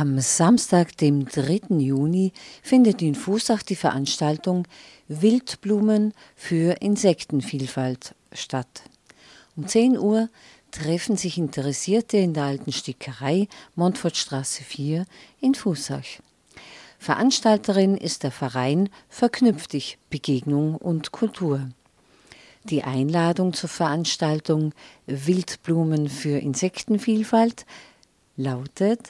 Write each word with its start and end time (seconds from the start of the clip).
Am 0.00 0.20
Samstag, 0.20 0.96
dem 0.98 1.26
3. 1.26 1.76
Juni, 1.80 2.32
findet 2.62 3.02
in 3.02 3.16
Fußach 3.16 3.64
die 3.64 3.74
Veranstaltung 3.74 4.68
Wildblumen 5.08 6.14
für 6.36 6.80
Insektenvielfalt 6.80 8.14
statt. 8.32 8.84
Um 9.56 9.66
10 9.66 9.98
Uhr 9.98 10.28
treffen 10.70 11.16
sich 11.16 11.36
Interessierte 11.36 12.16
in 12.16 12.32
der 12.32 12.44
alten 12.44 12.70
Stickerei 12.70 13.48
Montfortstraße 13.74 14.62
4 14.62 15.04
in 15.40 15.56
Fußach. 15.56 16.20
Veranstalterin 17.00 17.96
ist 17.96 18.22
der 18.22 18.30
Verein 18.30 18.90
Verknüpftig 19.08 19.98
Begegnung 20.10 20.76
und 20.76 21.10
Kultur. 21.10 21.70
Die 22.62 22.84
Einladung 22.84 23.52
zur 23.52 23.68
Veranstaltung 23.68 24.74
Wildblumen 25.06 26.08
für 26.08 26.38
Insektenvielfalt 26.38 27.66
lautet 28.36 29.00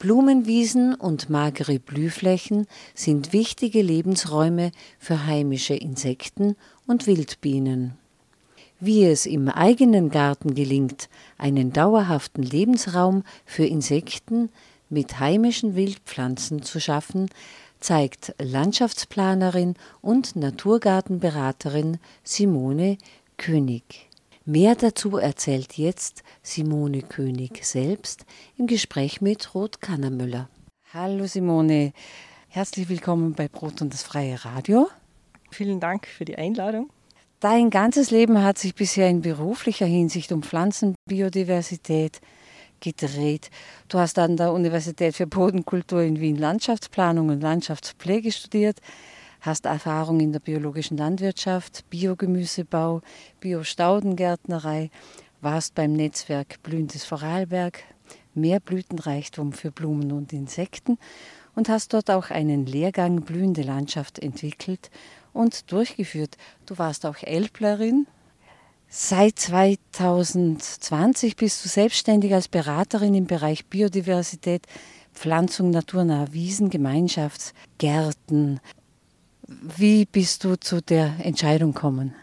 Blumenwiesen 0.00 0.94
und 0.94 1.28
magere 1.28 1.78
Blühflächen 1.78 2.66
sind 2.94 3.34
wichtige 3.34 3.82
Lebensräume 3.82 4.72
für 4.98 5.26
heimische 5.26 5.74
Insekten 5.74 6.56
und 6.86 7.06
Wildbienen. 7.06 7.98
Wie 8.80 9.04
es 9.04 9.26
im 9.26 9.50
eigenen 9.50 10.08
Garten 10.08 10.54
gelingt, 10.54 11.10
einen 11.36 11.74
dauerhaften 11.74 12.42
Lebensraum 12.42 13.24
für 13.44 13.66
Insekten 13.66 14.48
mit 14.88 15.20
heimischen 15.20 15.76
Wildpflanzen 15.76 16.62
zu 16.62 16.80
schaffen, 16.80 17.28
zeigt 17.78 18.34
Landschaftsplanerin 18.40 19.74
und 20.00 20.34
Naturgartenberaterin 20.34 21.98
Simone 22.24 22.96
König. 23.36 24.09
Mehr 24.52 24.74
dazu 24.74 25.16
erzählt 25.16 25.78
jetzt 25.78 26.24
Simone 26.42 27.02
König 27.02 27.64
selbst 27.64 28.26
im 28.58 28.66
Gespräch 28.66 29.20
mit 29.20 29.54
Ruth 29.54 29.80
Kannermüller. 29.80 30.48
Hallo 30.92 31.28
Simone, 31.28 31.92
herzlich 32.48 32.88
willkommen 32.88 33.34
bei 33.34 33.46
Brot 33.46 33.80
und 33.80 33.94
das 33.94 34.02
freie 34.02 34.44
Radio. 34.44 34.88
Vielen 35.52 35.78
Dank 35.78 36.08
für 36.08 36.24
die 36.24 36.36
Einladung. 36.36 36.90
Dein 37.38 37.70
ganzes 37.70 38.10
Leben 38.10 38.42
hat 38.42 38.58
sich 38.58 38.74
bisher 38.74 39.08
in 39.08 39.20
beruflicher 39.20 39.86
Hinsicht 39.86 40.32
um 40.32 40.42
Pflanzenbiodiversität 40.42 42.20
gedreht. 42.80 43.50
Du 43.86 44.00
hast 44.00 44.18
an 44.18 44.36
der 44.36 44.52
Universität 44.52 45.14
für 45.14 45.28
Bodenkultur 45.28 46.02
in 46.02 46.18
Wien 46.18 46.34
Landschaftsplanung 46.34 47.28
und 47.28 47.40
Landschaftspflege 47.40 48.32
studiert, 48.32 48.80
hast 49.40 49.66
Erfahrung 49.66 50.20
in 50.20 50.32
der 50.32 50.40
biologischen 50.40 50.96
Landwirtschaft, 50.96 51.88
Biogemüsebau, 51.90 53.02
Biostaudengärtnerei, 53.40 54.90
warst 55.40 55.74
beim 55.74 55.92
Netzwerk 55.92 56.62
Blühendes 56.62 57.04
Vorarlberg, 57.04 57.82
mehr 58.34 58.60
Blütenreichtum 58.60 59.52
für 59.52 59.70
Blumen 59.70 60.12
und 60.12 60.32
Insekten 60.32 60.98
und 61.54 61.68
hast 61.68 61.92
dort 61.94 62.10
auch 62.10 62.30
einen 62.30 62.66
Lehrgang 62.66 63.22
Blühende 63.22 63.62
Landschaft 63.62 64.18
entwickelt 64.18 64.90
und 65.32 65.72
durchgeführt. 65.72 66.36
Du 66.66 66.78
warst 66.78 67.06
auch 67.06 67.16
Elblerin, 67.22 68.06
Seit 68.92 69.38
2020 69.38 71.36
bist 71.36 71.64
du 71.64 71.68
selbstständig 71.68 72.34
als 72.34 72.48
Beraterin 72.48 73.14
im 73.14 73.28
Bereich 73.28 73.66
Biodiversität, 73.66 74.66
Pflanzung 75.14 75.70
naturnaher 75.70 76.32
Wiesen, 76.32 76.70
Gemeinschaftsgärten. 76.70 78.58
Wie 79.50 80.04
bist 80.04 80.44
du 80.44 80.54
zu 80.54 80.80
der 80.80 81.16
Entscheidung 81.24 81.74
gekommen? 81.74 82.14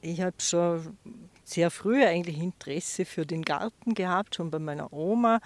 Ich 0.00 0.20
habe 0.20 0.34
schon 0.38 0.96
sehr 1.44 1.70
früh 1.70 2.04
eigentlich 2.04 2.38
Interesse 2.38 3.04
für 3.04 3.24
den 3.24 3.42
Garten 3.42 3.94
gehabt. 3.94 4.34
Schon 4.34 4.50
bei 4.50 4.58
meiner 4.58 4.92
Oma 4.92 5.38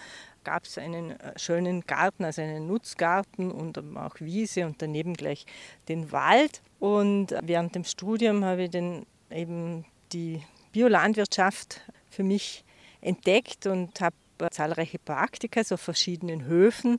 gab 0.45 0.65
es 0.65 0.79
einen 0.79 1.15
schönen 1.37 1.83
Garten, 1.83 2.25
also 2.25 2.41
einen 2.41 2.67
Nutzgarten 2.67 3.51
und 3.51 3.79
auch 3.99 4.15
Wiese 4.19 4.65
und 4.65 4.81
daneben 4.81 5.12
gleich 5.12 5.45
den 5.89 6.11
Wald. 6.11 6.62
Und 6.79 7.34
während 7.43 7.75
dem 7.75 7.84
Studium 7.84 8.43
habe 8.43 8.62
ich 8.65 8.71
dann 8.71 9.05
eben 9.31 9.84
die 10.12 10.43
Biolandwirtschaft 10.73 11.83
für 12.09 12.23
mich 12.23 12.65
entdeckt 13.03 13.67
und 13.67 14.00
habe 14.00 14.17
zahlreiche 14.50 14.99
Praktika 14.99 15.61
auf 15.71 15.83
verschiedenen 15.83 16.47
Höfen 16.47 16.99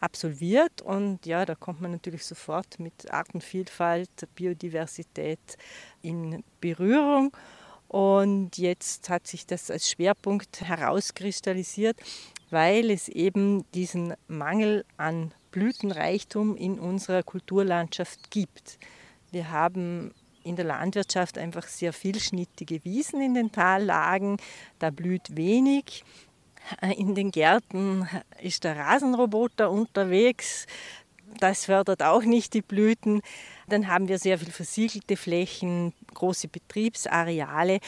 absolviert 0.00 0.82
und 0.82 1.26
ja, 1.26 1.44
da 1.44 1.54
kommt 1.54 1.80
man 1.80 1.92
natürlich 1.92 2.24
sofort 2.24 2.78
mit 2.78 3.12
Artenvielfalt, 3.12 4.10
Biodiversität 4.34 5.56
in 6.02 6.44
Berührung 6.60 7.36
und 7.88 8.58
jetzt 8.58 9.08
hat 9.08 9.26
sich 9.26 9.46
das 9.46 9.70
als 9.70 9.90
Schwerpunkt 9.90 10.60
herauskristallisiert, 10.60 11.98
weil 12.50 12.90
es 12.90 13.08
eben 13.08 13.64
diesen 13.72 14.14
Mangel 14.28 14.84
an 14.96 15.32
Blütenreichtum 15.50 16.56
in 16.56 16.78
unserer 16.78 17.22
Kulturlandschaft 17.22 18.30
gibt. 18.30 18.78
Wir 19.30 19.50
haben 19.50 20.12
in 20.44 20.56
der 20.56 20.64
Landwirtschaft 20.64 21.38
einfach 21.38 21.66
sehr 21.66 21.92
vielschnittige 21.92 22.84
Wiesen 22.84 23.20
in 23.20 23.34
den 23.34 23.52
Tallagen. 23.52 24.38
Da 24.78 24.90
blüht 24.90 25.36
wenig. 25.36 26.04
In 26.96 27.14
den 27.14 27.30
Gärten 27.30 28.08
ist 28.40 28.64
der 28.64 28.76
Rasenroboter 28.76 29.70
unterwegs. 29.70 30.66
Das 31.38 31.66
fördert 31.66 32.02
auch 32.02 32.22
nicht 32.22 32.54
die 32.54 32.62
Blüten. 32.62 33.20
Dann 33.68 33.88
haben 33.88 34.08
wir 34.08 34.18
sehr 34.18 34.38
viel 34.38 34.50
versiegelte 34.50 35.16
Flächen, 35.16 35.92
große 36.14 36.48
Betriebsareale. 36.48 37.80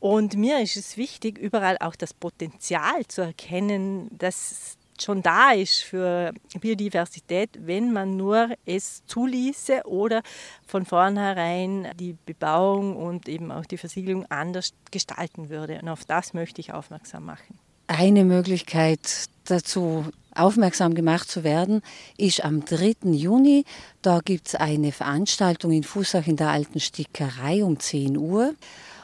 Und 0.00 0.34
mir 0.34 0.60
ist 0.60 0.76
es 0.76 0.96
wichtig, 0.96 1.38
überall 1.38 1.76
auch 1.80 1.94
das 1.94 2.14
Potenzial 2.14 3.06
zu 3.06 3.20
erkennen, 3.22 4.08
dass 4.16 4.78
schon 5.02 5.22
da 5.22 5.52
ist 5.52 5.82
für 5.82 6.32
Biodiversität, 6.60 7.50
wenn 7.60 7.92
man 7.92 8.16
nur 8.16 8.50
es 8.66 9.04
zuließe 9.06 9.82
oder 9.84 10.22
von 10.66 10.84
vornherein 10.84 11.88
die 11.98 12.16
Bebauung 12.26 12.96
und 12.96 13.28
eben 13.28 13.50
auch 13.52 13.66
die 13.66 13.78
Versiegelung 13.78 14.26
anders 14.26 14.74
gestalten 14.90 15.48
würde. 15.48 15.80
Und 15.80 15.88
auf 15.88 16.04
das 16.04 16.34
möchte 16.34 16.60
ich 16.60 16.72
aufmerksam 16.72 17.24
machen. 17.24 17.58
Eine 17.92 18.24
Möglichkeit 18.24 19.00
dazu 19.46 20.04
aufmerksam 20.32 20.94
gemacht 20.94 21.28
zu 21.28 21.42
werden, 21.42 21.82
ist 22.16 22.44
am 22.44 22.64
3. 22.64 23.10
Juni. 23.10 23.64
Da 24.00 24.20
gibt 24.20 24.46
es 24.46 24.54
eine 24.54 24.92
Veranstaltung 24.92 25.72
in 25.72 25.82
Fußach 25.82 26.28
in 26.28 26.36
der 26.36 26.50
alten 26.50 26.78
Stickerei 26.78 27.64
um 27.64 27.80
10 27.80 28.16
Uhr. 28.16 28.54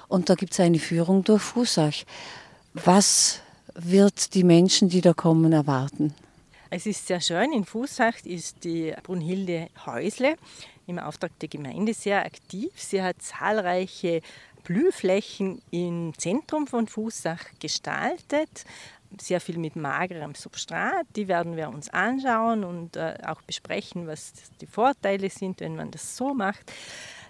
Und 0.07 0.31
da 0.31 0.37
gibt 0.37 0.53
es 0.53 0.61
eine 0.61 0.79
Führung 0.79 1.25
durch 1.25 1.43
Fußach. 1.43 2.05
Was 2.75 3.41
wird 3.75 4.35
die 4.35 4.45
Menschen, 4.45 4.89
die 4.89 5.01
da 5.01 5.15
kommen, 5.15 5.53
erwarten? 5.53 6.15
Es 6.71 6.87
ist 6.87 7.09
sehr 7.09 7.21
schön. 7.21 7.53
In 7.53 7.65
Fußach 7.65 8.25
ist 8.25 8.63
die 8.63 8.95
Brunhilde 9.03 9.67
Häusle 9.85 10.37
im 10.87 11.01
Auftrag 11.01 11.37
der 11.41 11.49
Gemeinde 11.49 11.93
sehr 11.93 12.25
aktiv. 12.25 12.71
Sie 12.77 13.03
hat 13.03 13.21
zahlreiche 13.21 14.23
Blühflächen 14.66 15.62
im 15.71 16.12
Zentrum 16.19 16.66
von 16.66 16.88
Fußach 16.88 17.44
gestaltet. 17.60 18.65
Sehr 19.21 19.41
viel 19.41 19.59
mit 19.59 19.77
magerem 19.77 20.34
Substrat. 20.34 21.06
Die 21.15 21.28
werden 21.28 21.56
wir 21.56 21.69
uns 21.69 21.88
anschauen 21.88 22.65
und 22.65 22.97
äh, 22.97 23.16
auch 23.25 23.41
besprechen, 23.43 24.09
was 24.09 24.32
die 24.60 24.66
Vorteile 24.66 25.31
sind, 25.31 25.60
wenn 25.60 25.76
man 25.76 25.93
das 25.93 26.16
so 26.16 26.34
macht. 26.34 26.72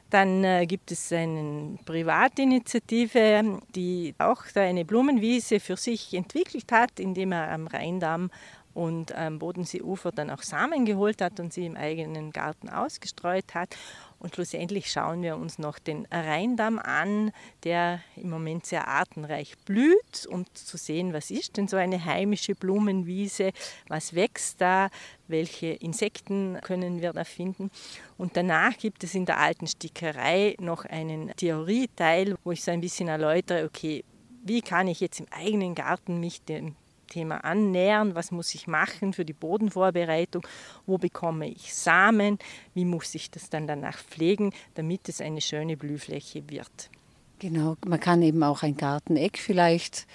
Dann 0.08 0.44
äh, 0.44 0.64
gibt 0.66 0.90
es 0.92 1.12
eine 1.12 1.78
Privatinitiative, 1.84 3.60
die 3.74 4.14
auch 4.16 4.42
eine 4.54 4.86
Blumenwiese 4.86 5.60
für 5.60 5.76
sich 5.76 6.14
entwickelt 6.14 6.72
hat, 6.72 6.98
indem 6.98 7.32
er 7.32 7.50
am 7.50 7.66
Rheindamm 7.66 8.30
und 8.72 9.14
am 9.14 9.38
Bodenseeufer 9.38 10.12
dann 10.12 10.30
auch 10.30 10.42
Samen 10.42 10.84
geholt 10.84 11.22
hat 11.22 11.40
und 11.40 11.52
sie 11.52 11.66
im 11.66 11.76
eigenen 11.76 12.30
Garten 12.30 12.68
ausgestreut 12.68 13.54
hat. 13.54 13.74
Und 14.18 14.34
schlussendlich 14.34 14.90
schauen 14.90 15.22
wir 15.22 15.36
uns 15.36 15.58
noch 15.58 15.78
den 15.78 16.06
Rheindamm 16.10 16.78
an, 16.78 17.32
der 17.64 18.00
im 18.16 18.30
Moment 18.30 18.64
sehr 18.66 18.88
artenreich 18.88 19.56
blüht, 19.66 20.26
um 20.30 20.44
zu 20.54 20.76
sehen, 20.76 21.12
was 21.12 21.30
ist 21.30 21.56
denn 21.56 21.68
so 21.68 21.76
eine 21.76 22.04
heimische 22.04 22.54
Blumenwiese, 22.54 23.50
was 23.88 24.14
wächst 24.14 24.60
da, 24.60 24.88
welche 25.28 25.66
Insekten 25.66 26.58
können 26.62 27.02
wir 27.02 27.12
da 27.12 27.24
finden. 27.24 27.70
Und 28.16 28.36
danach 28.36 28.76
gibt 28.78 29.04
es 29.04 29.14
in 29.14 29.26
der 29.26 29.38
alten 29.38 29.66
Stickerei 29.66 30.56
noch 30.60 30.84
einen 30.86 31.32
Theorieteil, 31.36 32.36
wo 32.42 32.52
ich 32.52 32.64
so 32.64 32.70
ein 32.70 32.80
bisschen 32.80 33.08
erläutere, 33.08 33.64
okay, 33.64 34.04
wie 34.44 34.62
kann 34.62 34.88
ich 34.88 35.00
jetzt 35.00 35.20
im 35.20 35.26
eigenen 35.30 35.74
Garten 35.74 36.20
mich 36.20 36.42
dem 36.42 36.76
Thema 37.06 37.44
annähern, 37.44 38.14
was 38.14 38.30
muss 38.30 38.54
ich 38.54 38.66
machen 38.66 39.12
für 39.12 39.24
die 39.24 39.32
Bodenvorbereitung, 39.32 40.46
wo 40.86 40.98
bekomme 40.98 41.48
ich 41.48 41.74
Samen, 41.74 42.38
wie 42.74 42.84
muss 42.84 43.14
ich 43.14 43.30
das 43.30 43.50
dann 43.50 43.66
danach 43.66 43.98
pflegen, 43.98 44.52
damit 44.74 45.08
es 45.08 45.20
eine 45.20 45.40
schöne 45.40 45.76
Blühfläche 45.76 46.48
wird. 46.48 46.90
Genau, 47.38 47.76
man 47.86 48.00
kann 48.00 48.22
eben 48.22 48.42
auch 48.42 48.62
ein 48.62 48.76
Garteneck 48.76 49.38
vielleicht 49.38 50.06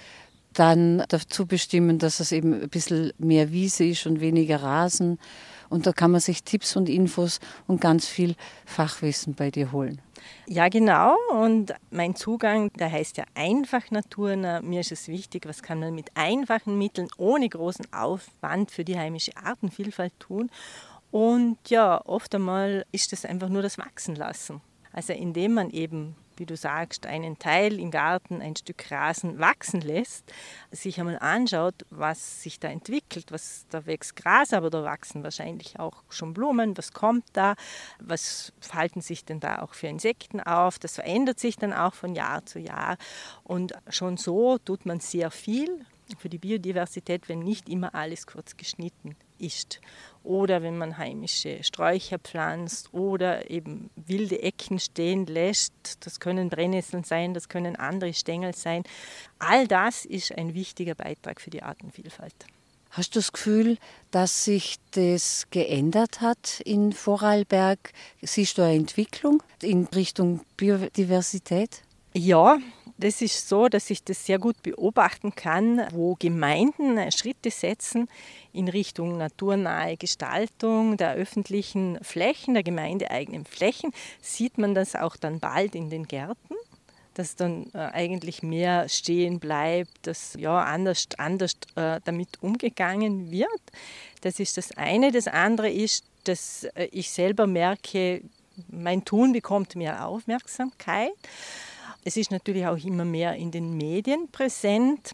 dann 0.52 1.04
dazu 1.08 1.46
bestimmen, 1.46 1.98
dass 1.98 2.20
es 2.20 2.32
eben 2.32 2.52
ein 2.54 2.68
bisschen 2.68 3.12
mehr 3.18 3.52
Wiese 3.52 3.84
ist 3.84 4.06
und 4.06 4.20
weniger 4.20 4.62
Rasen 4.62 5.18
Und 5.72 5.86
da 5.86 5.92
kann 5.92 6.10
man 6.10 6.20
sich 6.20 6.44
Tipps 6.44 6.76
und 6.76 6.90
Infos 6.90 7.40
und 7.66 7.80
ganz 7.80 8.06
viel 8.06 8.36
Fachwissen 8.66 9.34
bei 9.34 9.50
dir 9.50 9.72
holen. 9.72 10.02
Ja, 10.46 10.68
genau. 10.68 11.16
Und 11.30 11.72
mein 11.90 12.14
Zugang, 12.14 12.70
der 12.74 12.92
heißt 12.92 13.16
ja 13.16 13.24
einfach 13.34 13.90
naturnah. 13.90 14.60
Mir 14.60 14.80
ist 14.80 14.92
es 14.92 15.08
wichtig, 15.08 15.46
was 15.46 15.62
kann 15.62 15.80
man 15.80 15.94
mit 15.94 16.10
einfachen 16.14 16.76
Mitteln 16.76 17.08
ohne 17.16 17.48
großen 17.48 17.90
Aufwand 17.90 18.70
für 18.70 18.84
die 18.84 18.98
heimische 18.98 19.34
Artenvielfalt 19.34 20.12
tun. 20.20 20.50
Und 21.10 21.56
ja, 21.68 22.04
oft 22.04 22.34
einmal 22.34 22.84
ist 22.92 23.12
das 23.12 23.24
einfach 23.24 23.48
nur 23.48 23.62
das 23.62 23.78
Wachsen 23.78 24.14
lassen. 24.14 24.60
Also 24.92 25.14
indem 25.14 25.54
man 25.54 25.70
eben 25.70 26.16
wie 26.36 26.46
du 26.46 26.56
sagst, 26.56 27.06
einen 27.06 27.38
Teil 27.38 27.78
im 27.78 27.90
Garten, 27.90 28.40
ein 28.40 28.56
Stück 28.56 28.90
Rasen 28.90 29.38
wachsen 29.38 29.80
lässt, 29.80 30.32
sich 30.70 30.98
einmal 30.98 31.18
anschaut, 31.18 31.86
was 31.90 32.42
sich 32.42 32.60
da 32.60 32.68
entwickelt, 32.68 33.32
was 33.32 33.66
da 33.70 33.86
wächst 33.86 34.16
Gras, 34.16 34.52
aber 34.52 34.70
da 34.70 34.84
wachsen 34.84 35.22
wahrscheinlich 35.22 35.78
auch 35.78 36.02
schon 36.08 36.34
Blumen, 36.34 36.76
was 36.76 36.92
kommt 36.92 37.24
da, 37.32 37.54
was 37.98 38.52
falten 38.60 39.00
sich 39.00 39.24
denn 39.24 39.40
da 39.40 39.62
auch 39.62 39.74
für 39.74 39.88
Insekten 39.88 40.40
auf, 40.40 40.78
das 40.78 40.94
verändert 40.94 41.38
sich 41.38 41.56
dann 41.56 41.72
auch 41.72 41.94
von 41.94 42.14
Jahr 42.14 42.44
zu 42.46 42.58
Jahr. 42.58 42.96
Und 43.42 43.72
schon 43.88 44.16
so 44.16 44.58
tut 44.58 44.86
man 44.86 45.00
sehr 45.00 45.30
viel 45.30 45.84
für 46.18 46.28
die 46.28 46.38
Biodiversität, 46.38 47.28
wenn 47.28 47.40
nicht 47.40 47.68
immer 47.68 47.94
alles 47.94 48.26
kurz 48.26 48.56
geschnitten 48.56 49.16
ist. 49.38 49.80
Oder 50.22 50.62
wenn 50.62 50.78
man 50.78 50.98
heimische 50.98 51.62
Sträucher 51.64 52.18
pflanzt 52.18 52.92
oder 52.94 53.50
eben 53.50 53.90
wilde 53.96 54.42
Ecken 54.42 54.78
stehen 54.78 55.26
lässt. 55.26 55.72
Das 56.00 56.20
können 56.20 56.48
Brennnesseln 56.48 57.04
sein, 57.04 57.34
das 57.34 57.48
können 57.48 57.76
andere 57.76 58.14
Stängel 58.14 58.54
sein. 58.54 58.84
All 59.38 59.66
das 59.66 60.04
ist 60.04 60.36
ein 60.36 60.54
wichtiger 60.54 60.94
Beitrag 60.94 61.40
für 61.40 61.50
die 61.50 61.62
Artenvielfalt. 61.62 62.34
Hast 62.90 63.14
du 63.14 63.20
das 63.20 63.32
Gefühl, 63.32 63.78
dass 64.10 64.44
sich 64.44 64.76
das 64.90 65.46
geändert 65.50 66.20
hat 66.20 66.60
in 66.60 66.92
Vorarlberg? 66.92 67.92
Siehst 68.20 68.58
du 68.58 68.62
eine 68.62 68.74
Entwicklung 68.74 69.42
in 69.62 69.86
Richtung 69.86 70.42
Biodiversität? 70.58 71.82
Ja, 72.12 72.58
das 73.02 73.20
ist 73.20 73.48
so, 73.48 73.68
dass 73.68 73.90
ich 73.90 74.04
das 74.04 74.26
sehr 74.26 74.38
gut 74.38 74.62
beobachten 74.62 75.34
kann, 75.34 75.86
wo 75.92 76.14
Gemeinden 76.14 77.10
Schritte 77.10 77.50
setzen 77.50 78.08
in 78.52 78.68
Richtung 78.68 79.18
naturnahe 79.18 79.96
Gestaltung 79.96 80.96
der 80.96 81.14
öffentlichen 81.14 81.98
Flächen, 82.02 82.54
der 82.54 82.62
gemeindeeigenen 82.62 83.44
Flächen, 83.44 83.92
sieht 84.20 84.56
man 84.56 84.74
das 84.74 84.94
auch 84.94 85.16
dann 85.16 85.40
bald 85.40 85.74
in 85.74 85.90
den 85.90 86.06
Gärten 86.06 86.54
dass 87.14 87.36
dann 87.36 87.66
äh, 87.74 87.78
eigentlich 87.78 88.42
mehr 88.42 88.88
stehen 88.88 89.38
bleibt, 89.38 90.06
dass 90.06 90.32
ja 90.38 90.62
anders, 90.62 91.08
anders 91.18 91.52
äh, 91.74 92.00
damit 92.06 92.42
umgegangen 92.42 93.30
wird. 93.30 93.60
Das 94.22 94.40
ist 94.40 94.56
das 94.56 94.74
eine. 94.78 95.12
Das 95.12 95.28
andere 95.28 95.70
ist, 95.70 96.06
dass 96.24 96.64
äh, 96.74 96.88
ich 96.90 97.10
selber 97.10 97.46
merke, 97.46 98.22
mein 98.68 99.04
Tun 99.04 99.32
bekommt 99.32 99.76
mehr 99.76 100.06
Aufmerksamkeit. 100.06 101.12
Es 102.04 102.16
ist 102.16 102.30
natürlich 102.30 102.66
auch 102.66 102.82
immer 102.84 103.04
mehr 103.04 103.36
in 103.36 103.50
den 103.50 103.76
Medien 103.76 104.28
präsent. 104.30 105.12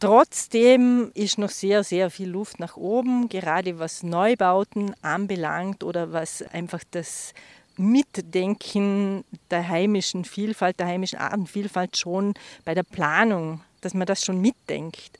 Trotzdem 0.00 1.10
ist 1.14 1.38
noch 1.38 1.48
sehr, 1.48 1.82
sehr 1.82 2.10
viel 2.10 2.28
Luft 2.28 2.60
nach 2.60 2.76
oben, 2.76 3.28
gerade 3.30 3.78
was 3.78 4.02
Neubauten 4.02 4.94
anbelangt 5.00 5.82
oder 5.82 6.12
was 6.12 6.42
einfach 6.42 6.82
das 6.90 7.32
Mitdenken 7.76 9.24
der 9.50 9.66
heimischen 9.66 10.24
Vielfalt, 10.24 10.78
der 10.78 10.86
heimischen 10.88 11.18
Artenvielfalt 11.18 11.96
schon 11.96 12.34
bei 12.64 12.74
der 12.74 12.82
Planung, 12.82 13.62
dass 13.80 13.94
man 13.94 14.06
das 14.06 14.24
schon 14.24 14.40
mitdenkt. 14.40 15.18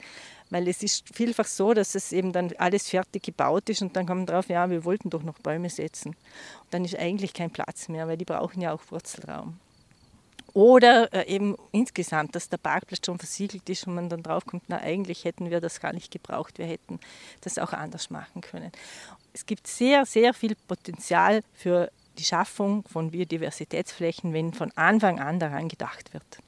Weil 0.51 0.69
es 0.69 0.83
ist 0.83 1.05
vielfach 1.15 1.47
so, 1.47 1.73
dass 1.73 1.95
es 1.95 2.13
eben 2.13 2.33
dann 2.33 2.53
alles 2.59 2.91
fertig 2.91 3.23
gebaut 3.23 3.69
ist 3.71 3.81
und 3.81 3.97
dann 3.97 4.07
kommt 4.07 4.21
man 4.21 4.27
drauf, 4.27 4.49
ja, 4.49 4.69
wir 4.69 4.85
wollten 4.85 5.09
doch 5.09 5.23
noch 5.23 5.39
Bäume 5.39 5.71
setzen. 5.71 6.11
Und 6.11 6.75
dann 6.75 6.85
ist 6.85 6.97
eigentlich 6.97 7.33
kein 7.33 7.51
Platz 7.51 7.89
mehr, 7.89 8.07
weil 8.07 8.19
die 8.19 8.27
brauchen 8.27 8.61
ja 8.61 8.73
auch 8.73 8.83
Wurzelraum. 8.91 9.59
Oder 10.55 11.13
äh, 11.13 11.27
eben 11.27 11.57
insgesamt, 11.73 12.35
dass 12.37 12.49
der 12.49 12.59
Parkplatz 12.59 13.05
schon 13.05 13.19
versiegelt 13.19 13.69
ist 13.69 13.87
und 13.87 13.97
man 13.97 14.09
dann 14.09 14.23
draufkommt, 14.23 14.63
na 14.69 14.79
eigentlich 14.79 15.25
hätten 15.25 15.51
wir 15.51 15.61
das 15.61 15.81
gar 15.81 15.93
nicht 15.93 16.13
gebraucht, 16.13 16.59
wir 16.59 16.67
hätten 16.67 17.01
das 17.41 17.59
auch 17.59 17.73
anders 17.73 18.09
machen 18.09 18.41
können. 18.41 18.71
Es 19.33 19.47
gibt 19.47 19.67
sehr, 19.67 20.07
sehr 20.07 20.33
viel 20.33 20.55
Potenzial 20.69 21.43
für 21.55 21.91
die 22.19 22.25
Schaffung 22.25 22.85
von 22.85 23.11
Biodiversitätsflächen, 23.11 24.33
wenn 24.33 24.53
von 24.53 24.71
Anfang 24.77 25.19
an 25.19 25.41
daran 25.41 25.69
gedacht 25.69 26.15
wird. 26.15 26.39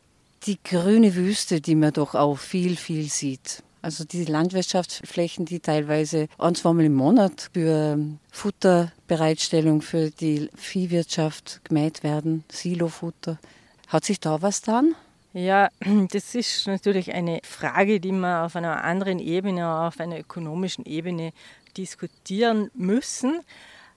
Die 0.44 0.58
grüne 0.62 1.16
Wüste, 1.16 1.60
die 1.60 1.74
man 1.74 1.92
doch 1.92 2.14
auch 2.14 2.38
viel, 2.38 2.76
viel 2.76 3.08
sieht. 3.08 3.64
Also 3.82 4.04
die 4.04 4.24
Landwirtschaftsflächen, 4.24 5.46
die 5.46 5.58
teilweise 5.58 6.28
ein, 6.38 6.54
zweimal 6.54 6.84
im 6.84 6.94
Monat 6.94 7.50
für 7.52 7.98
Futterbereitstellung 8.30 9.82
für 9.82 10.10
die 10.10 10.48
Viehwirtschaft 10.54 11.60
gemäht 11.64 12.04
werden, 12.04 12.44
Silofutter. 12.50 13.38
Hat 13.86 14.04
sich 14.04 14.20
da 14.20 14.42
was 14.42 14.62
getan? 14.62 14.94
Ja, 15.32 15.68
das 16.10 16.34
ist 16.34 16.66
natürlich 16.66 17.12
eine 17.12 17.40
Frage, 17.44 18.00
die 18.00 18.12
wir 18.12 18.44
auf 18.44 18.56
einer 18.56 18.82
anderen 18.84 19.18
Ebene, 19.18 19.68
auf 19.68 20.00
einer 20.00 20.18
ökonomischen 20.18 20.86
Ebene 20.86 21.32
diskutieren 21.76 22.70
müssen. 22.74 23.40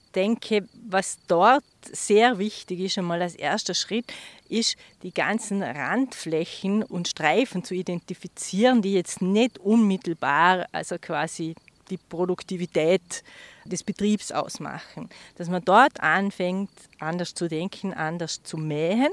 Ich 0.04 0.12
denke, 0.12 0.66
was 0.88 1.18
dort 1.28 1.64
sehr 1.82 2.38
wichtig 2.38 2.80
ist, 2.80 2.98
einmal 2.98 3.22
als 3.22 3.34
erster 3.36 3.74
Schritt, 3.74 4.12
ist, 4.48 4.76
die 5.02 5.14
ganzen 5.14 5.62
Randflächen 5.62 6.82
und 6.82 7.08
Streifen 7.08 7.64
zu 7.64 7.74
identifizieren, 7.74 8.82
die 8.82 8.94
jetzt 8.94 9.22
nicht 9.22 9.58
unmittelbar, 9.58 10.66
also 10.72 10.96
quasi 11.00 11.54
die 11.90 11.98
Produktivität 11.98 13.22
des 13.64 13.84
Betriebs 13.84 14.32
ausmachen. 14.32 15.08
Dass 15.36 15.48
man 15.48 15.64
dort 15.64 16.00
anfängt, 16.00 16.70
anders 16.98 17.34
zu 17.34 17.48
denken, 17.48 17.92
anders 17.92 18.42
zu 18.42 18.56
mähen, 18.56 19.10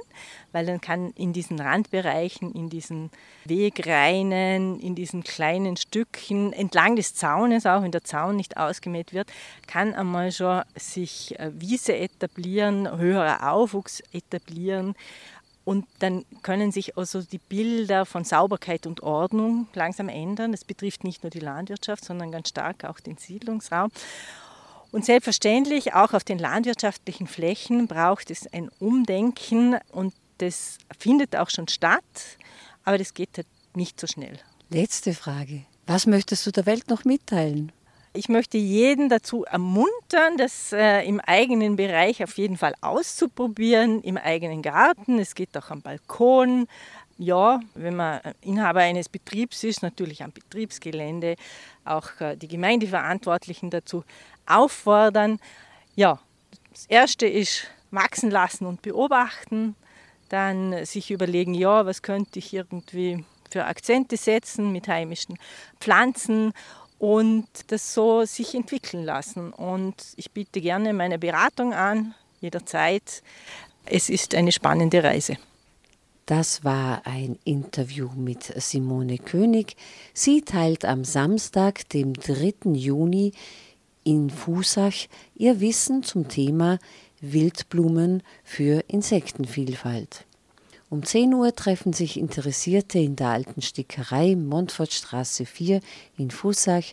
weil 0.51 0.65
dann 0.65 0.81
kann 0.81 1.12
in 1.12 1.33
diesen 1.33 1.59
Randbereichen, 1.59 2.53
in 2.53 2.69
diesen 2.69 3.12
Wegreinen, 3.45 4.79
in 4.79 4.95
diesen 4.95 5.24
kleinen 5.24 5.77
Stückchen 5.77 6.53
entlang 6.53 6.95
des 6.95 7.13
Zaunes, 7.15 7.65
auch 7.65 7.81
wenn 7.81 7.91
der 7.91 8.03
Zaun 8.03 8.35
nicht 8.35 8.57
ausgemäht 8.57 9.13
wird, 9.13 9.31
kann 9.68 9.94
einmal 9.94 10.31
schon 10.31 10.63
sich 10.75 11.38
äh, 11.39 11.51
Wiese 11.53 11.95
etablieren, 11.95 12.97
höherer 12.97 13.51
Aufwuchs 13.51 14.01
etablieren 14.12 14.95
und 15.68 15.86
dann 16.00 16.24
können 16.44 16.72
sich 16.72 16.98
also 16.98 17.22
die 17.22 17.40
Bilder 17.40 18.06
von 18.06 18.24
Sauberkeit 18.24 18.88
und 18.88 19.04
Ordnung 19.04 19.68
langsam 19.74 20.08
ändern. 20.08 20.54
Das 20.54 20.64
betrifft 20.64 21.04
nicht 21.04 21.24
nur 21.24 21.30
die 21.30 21.42
Landwirtschaft, 21.42 22.06
sondern 22.06 22.31
ganz 22.31 22.48
stark 22.48 22.86
auch 22.86 23.02
den 23.02 23.18
Siedlungsraum. 23.18 23.92
Und 24.94 25.04
selbstverständlich 25.04 25.94
auch 25.94 26.14
auf 26.14 26.24
den 26.24 26.40
landwirtschaftlichen 26.40 27.28
Flächen 27.28 27.88
braucht 27.88 28.31
es 28.31 28.48
ein 28.54 28.69
Umdenken 28.80 29.75
und 29.92 30.14
das 30.38 30.78
findet 30.98 31.36
auch 31.36 31.50
schon 31.50 31.68
statt, 31.68 32.02
aber 32.86 32.98
das 32.98 33.13
geht 33.13 33.36
halt 33.36 33.48
nicht 33.75 34.00
so 34.00 34.08
schnell. 34.08 34.40
Letzte 34.70 35.13
Frage. 35.13 35.66
Was 35.86 36.06
möchtest 36.06 36.48
du 36.48 36.52
der 36.52 36.66
Welt 36.66 36.90
noch 36.90 37.04
mitteilen? 37.04 37.74
Ich 38.18 38.30
möchte 38.30 38.58
jeden 38.58 39.10
dazu 39.10 39.44
ermuntern, 39.44 40.38
das 40.38 40.74
äh, 40.74 41.03
im 41.03 41.20
eigenen 41.20 41.75
Bereich 41.75 42.24
auf 42.24 42.36
jeden 42.39 42.58
Fall 42.58 42.74
auszuprobieren, 42.82 44.01
im 44.01 44.18
eigenen 44.18 44.63
Garten. 44.63 45.20
Es 45.20 45.36
geht 45.36 45.56
auch 45.56 45.70
am 45.70 45.84
Balkon. 45.84 46.68
Ja, 47.20 47.60
wenn 47.75 47.96
man 47.96 48.20
Inhaber 48.41 48.80
eines 48.80 49.08
Betriebs 49.08 49.63
ist, 49.63 49.84
natürlich 49.84 50.24
am 50.24 50.32
Betriebsgelände, 50.32 51.36
auch 51.86 52.10
äh, 52.20 52.36
die 52.36 52.48
Gemeindeverantwortlichen 52.48 53.70
dazu 53.70 54.03
auffordern. 54.48 55.39
Ja, 55.96 56.20
das 56.72 56.88
Erste 56.88 57.27
ist 57.27 57.68
wachsen 57.91 58.32
lassen 58.32 58.65
und 58.65 58.82
beobachten. 58.82 59.75
Dann 60.30 60.86
sich 60.86 61.12
überlegen, 61.12 61.53
ja, 61.53 61.86
was 61.86 62.01
könnte 62.01 62.39
ich 62.39 62.51
irgendwie 62.51 63.24
für 63.51 63.65
Akzente 63.65 64.18
setzen 64.18 64.72
mit 64.72 64.88
heimischen 64.88 65.38
Pflanzen 65.80 66.53
und 67.00 67.48
das 67.68 67.94
so 67.94 68.25
sich 68.25 68.56
entwickeln 68.56 69.04
lassen. 69.04 69.54
Und 69.54 69.96
ich 70.16 70.32
biete 70.32 70.62
gerne 70.62 70.94
meine 70.94 71.20
Beratung 71.20 71.74
an, 71.74 72.16
jederzeit. 72.42 73.22
Es 73.86 74.10
ist 74.10 74.36
eine 74.36 74.51
spannende 74.51 75.04
Reise. 75.04 75.38
Das 76.25 76.66
war 76.66 77.04
ein 77.06 77.39
Interview 77.46 78.10
mit 78.13 78.44
Simone 78.58 79.18
König. 79.18 79.77
Sie 80.13 80.42
teilt 80.42 80.84
am 80.84 81.06
Samstag, 81.06 81.88
dem 81.89 82.13
3. 82.13 82.72
Juni 82.74 83.32
in 84.04 84.30
Fusach, 84.30 85.08
ihr 85.36 85.62
Wissen 85.62 86.04
zum 86.04 86.27
Thema 86.27 86.80
Wildblumen 87.22 88.24
für 88.44 88.84
Insektenvielfalt. 88.88 90.25
Um 90.89 91.03
10 91.03 91.34
Uhr 91.34 91.53
treffen 91.53 91.91
sich 91.91 92.17
Interessierte 92.17 92.98
in 92.98 93.17
der 93.17 93.27
alten 93.29 93.62
Stickerei 93.62 94.38
Montfortstraße 94.38 95.46
4 95.46 95.82
in 96.17 96.32
Fussach. 96.32 96.86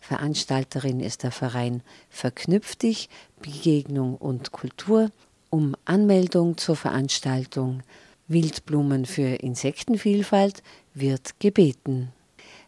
Veranstalterin 0.00 1.00
ist 1.00 1.24
der 1.24 1.32
Verein 1.32 1.82
Verknüpf 2.10 2.76
dich, 2.76 3.08
Begegnung 3.42 4.14
und 4.16 4.52
Kultur. 4.52 5.10
Um 5.50 5.74
Anmeldung 5.84 6.58
zur 6.58 6.76
Veranstaltung 6.76 7.82
Wildblumen 8.28 9.04
für 9.04 9.42
Insektenvielfalt 9.42 10.62
wird 10.94 11.40
gebeten. 11.40 12.12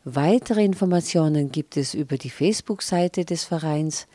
Weitere 0.03 0.65
Informationen 0.65 1.53
gibt 1.53 1.77
es 1.77 1.95
über 1.95 2.19
die 2.19 2.31
Facebook-Seite 2.31 3.25
des 3.25 3.45
Vereins 3.45 4.09